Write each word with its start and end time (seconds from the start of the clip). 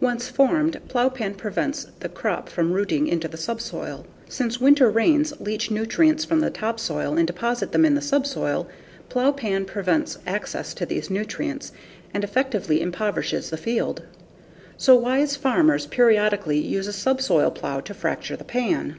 Once 0.00 0.26
formed 0.28 0.80
plowpan 0.88 1.34
prevents 1.34 1.88
the 2.00 2.08
crop 2.08 2.48
from 2.48 2.72
rooting 2.72 3.06
into 3.06 3.28
the 3.28 3.36
subsoil. 3.36 4.06
Since 4.26 4.58
winter 4.58 4.88
rains 4.90 5.38
leach 5.38 5.70
nutrients 5.70 6.24
from 6.24 6.40
the 6.40 6.48
topsoil 6.48 7.18
and 7.18 7.26
deposit 7.26 7.72
them 7.72 7.84
in 7.84 7.94
the 7.94 8.00
subsoil, 8.00 8.66
plowpan 9.10 9.66
prevents 9.66 10.16
access 10.26 10.72
to 10.72 10.86
these 10.86 11.10
nutrients 11.10 11.72
and 12.14 12.24
effectively 12.24 12.80
impoverishes 12.80 13.50
the 13.50 13.58
field. 13.58 14.02
So 14.78 14.94
wise 14.96 15.36
farmers 15.36 15.84
periodically 15.86 16.58
use 16.58 16.86
a 16.86 16.92
subsoil 16.94 17.50
plow 17.50 17.80
to 17.80 17.92
fracture 17.92 18.34
the 18.36 18.44
pan. 18.44 18.96